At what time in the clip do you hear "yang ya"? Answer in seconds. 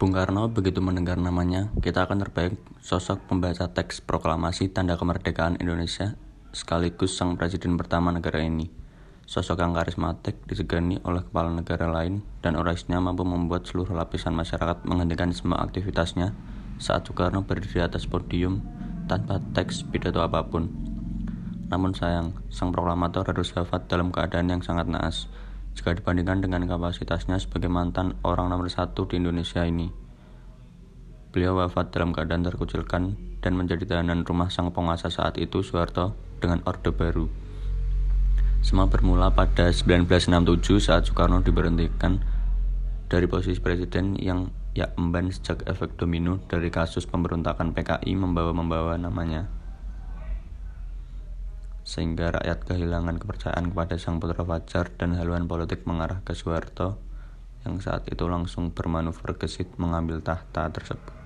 44.20-44.92